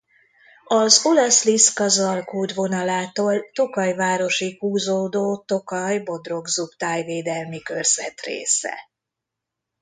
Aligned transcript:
Az 0.67 1.01
Olaszliszka-Zalkod 1.05 2.53
vonalától 2.53 3.49
Tokaj 3.51 3.93
városig 3.93 4.59
húzódó 4.59 5.43
Tokaj–Bodrogzug 5.47 6.75
Tájvédelmi 6.75 7.61
Körzet 7.61 8.21
része. 8.21 8.89